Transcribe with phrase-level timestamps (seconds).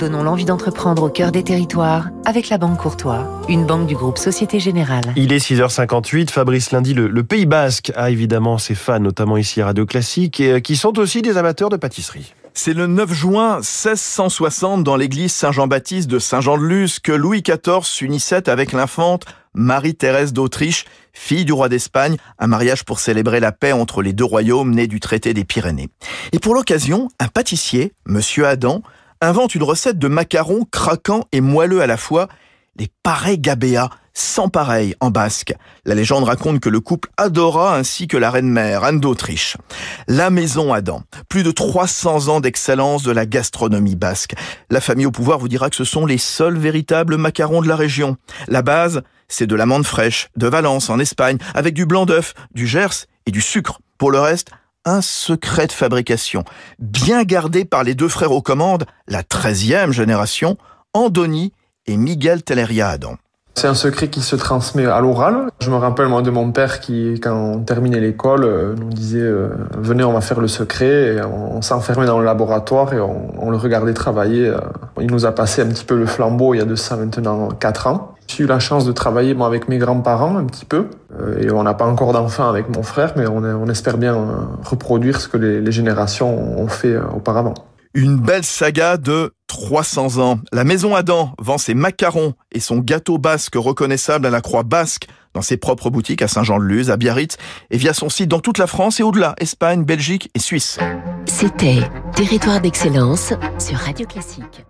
[0.00, 4.16] Donnons l'envie d'entreprendre au cœur des territoires avec la Banque Courtois, une banque du groupe
[4.16, 5.12] Société Générale.
[5.14, 6.30] Il est 6h58.
[6.30, 10.40] Fabrice Lundi, le, le Pays Basque a évidemment ses fans, notamment ici à Radio Classique,
[10.40, 12.32] et euh, qui sont aussi des amateurs de pâtisserie.
[12.54, 18.72] C'est le 9 juin 1660 dans l'église Saint-Jean-Baptiste de Saint-Jean-de-Luz que Louis XIV s'unissait avec
[18.72, 24.14] l'infante Marie-Thérèse d'Autriche, fille du roi d'Espagne, un mariage pour célébrer la paix entre les
[24.14, 25.90] deux royaumes nés du traité des Pyrénées.
[26.32, 28.82] Et pour l'occasion, un pâtissier, monsieur Adam,
[29.20, 32.28] invente une recette de macarons craquants et moelleux à la fois,
[32.76, 35.54] les paré gabea, sans pareil en basque.
[35.84, 39.56] La légende raconte que le couple adora ainsi que la reine-mère, Anne d'Autriche.
[40.08, 41.02] La maison Adam.
[41.28, 44.34] Plus de 300 ans d'excellence de la gastronomie basque.
[44.70, 47.76] La famille au pouvoir vous dira que ce sont les seuls véritables macarons de la
[47.76, 48.16] région.
[48.48, 52.66] La base, c'est de l'amande fraîche, de Valence en Espagne, avec du blanc d'œuf, du
[52.66, 53.80] Gers et du sucre.
[53.98, 54.50] Pour le reste,
[54.84, 56.44] un secret de fabrication,
[56.78, 60.56] bien gardé par les deux frères aux commandes, la 13e génération,
[60.94, 61.52] Andoni
[61.86, 63.16] et Miguel Telleria Adam.
[63.56, 65.50] C'est un secret qui se transmet à l'oral.
[65.60, 69.20] Je me rappelle moi de mon père qui, quand on terminait l'école, euh, nous disait
[69.20, 71.16] euh, venez on va faire le secret.
[71.16, 74.46] Et on, s'enfermait dans le laboratoire et on, le regardait travailler.
[74.46, 74.60] Euh.
[75.00, 77.48] Il nous a passé un petit peu le flambeau il y a de ça maintenant
[77.48, 78.09] 4 ans.
[78.30, 80.86] J'ai eu la chance de travailler avec mes grands-parents un petit peu.
[81.40, 84.16] et on n'a pas encore d'enfants avec mon frère, mais on, on espère bien
[84.62, 87.54] reproduire ce que les, les générations ont fait auparavant.
[87.92, 90.38] Une belle saga de 300 ans.
[90.52, 95.08] La Maison Adam vend ses macarons et son gâteau basque reconnaissable à la croix basque
[95.34, 97.36] dans ses propres boutiques à Saint-Jean-de-Luz, à Biarritz
[97.70, 100.78] et via son site dans toute la France et au-delà, Espagne, Belgique et Suisse.
[101.26, 101.80] C'était
[102.14, 104.64] Territoire d'excellence sur Radio Classique.